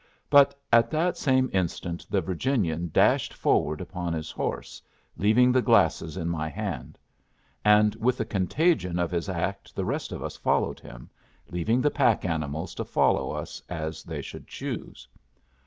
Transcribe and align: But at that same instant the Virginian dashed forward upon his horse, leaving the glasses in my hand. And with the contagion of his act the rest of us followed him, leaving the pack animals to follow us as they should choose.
But 0.31 0.59
at 0.73 0.89
that 0.89 1.15
same 1.15 1.47
instant 1.53 2.07
the 2.09 2.21
Virginian 2.21 2.89
dashed 2.91 3.35
forward 3.35 3.79
upon 3.79 4.13
his 4.13 4.31
horse, 4.31 4.81
leaving 5.15 5.51
the 5.51 5.61
glasses 5.61 6.17
in 6.17 6.27
my 6.27 6.49
hand. 6.49 6.97
And 7.63 7.93
with 7.93 8.17
the 8.17 8.25
contagion 8.25 8.97
of 8.97 9.11
his 9.11 9.29
act 9.29 9.75
the 9.75 9.85
rest 9.85 10.11
of 10.11 10.23
us 10.23 10.35
followed 10.37 10.79
him, 10.79 11.07
leaving 11.51 11.81
the 11.81 11.91
pack 11.91 12.25
animals 12.25 12.73
to 12.81 12.83
follow 12.83 13.29
us 13.29 13.61
as 13.69 14.01
they 14.01 14.23
should 14.23 14.47
choose. 14.47 15.07